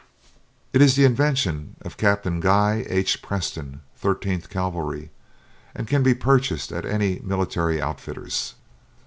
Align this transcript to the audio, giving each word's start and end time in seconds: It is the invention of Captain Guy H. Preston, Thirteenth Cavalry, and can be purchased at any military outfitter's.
It 0.73 0.81
is 0.81 0.95
the 0.95 1.05
invention 1.05 1.75
of 1.81 1.95
Captain 1.95 2.39
Guy 2.39 2.83
H. 2.89 3.21
Preston, 3.21 3.81
Thirteenth 3.95 4.49
Cavalry, 4.49 5.11
and 5.75 5.87
can 5.87 6.01
be 6.01 6.15
purchased 6.15 6.71
at 6.71 6.87
any 6.87 7.19
military 7.19 7.79
outfitter's. 7.79 8.55